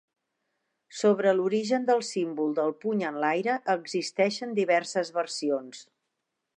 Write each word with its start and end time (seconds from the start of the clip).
Sobre 1.01 1.33
l'origen 1.35 1.85
del 1.91 2.01
símbol 2.09 2.57
del 2.61 2.75
puny 2.85 3.05
enlaire 3.13 3.61
existeixen 3.77 4.59
diverses 4.63 5.17
versions. 5.23 5.89